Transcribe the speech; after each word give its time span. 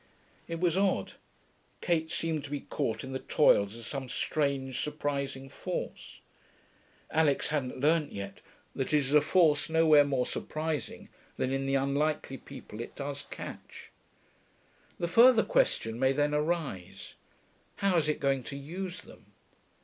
It 0.47 0.59
was 0.59 0.79
odd. 0.79 1.13
Kate 1.79 2.09
seemed 2.09 2.43
to 2.45 2.49
be 2.49 2.61
caught 2.61 3.03
in 3.03 3.11
the 3.11 3.19
toils 3.19 3.77
of 3.77 3.85
some 3.85 4.09
strange, 4.09 4.79
surprising 4.79 5.47
force. 5.47 6.21
Alix 7.11 7.49
hadn't 7.49 7.79
learnt 7.79 8.11
yet 8.11 8.41
that 8.75 8.93
it 8.95 8.97
is 8.97 9.13
a 9.13 9.21
force 9.21 9.69
nowhere 9.69 10.03
more 10.03 10.25
surprising 10.25 11.07
than 11.37 11.53
in 11.53 11.67
the 11.67 11.75
unlikely 11.75 12.37
people 12.39 12.81
it 12.81 12.95
does 12.95 13.25
catch. 13.29 13.91
The 14.97 15.07
further 15.07 15.43
question 15.43 15.99
may 15.99 16.13
then 16.13 16.33
arise, 16.33 17.13
how 17.75 17.95
is 17.95 18.09
it 18.09 18.19
going 18.19 18.41
to 18.45 18.57
use 18.57 19.03
them? 19.03 19.27